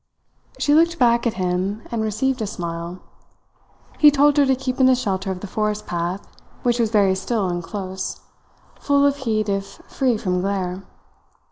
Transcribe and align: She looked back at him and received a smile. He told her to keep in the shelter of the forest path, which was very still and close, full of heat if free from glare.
She 0.57 0.73
looked 0.73 0.97
back 0.97 1.27
at 1.27 1.35
him 1.35 1.83
and 1.91 2.01
received 2.01 2.41
a 2.41 2.47
smile. 2.47 3.01
He 3.99 4.09
told 4.09 4.35
her 4.37 4.47
to 4.47 4.55
keep 4.55 4.79
in 4.79 4.87
the 4.87 4.95
shelter 4.95 5.29
of 5.29 5.41
the 5.41 5.45
forest 5.45 5.85
path, 5.85 6.25
which 6.63 6.79
was 6.79 6.89
very 6.89 7.13
still 7.13 7.47
and 7.47 7.61
close, 7.63 8.21
full 8.79 9.05
of 9.05 9.15
heat 9.17 9.47
if 9.47 9.77
free 9.87 10.17
from 10.17 10.41
glare. 10.41 10.81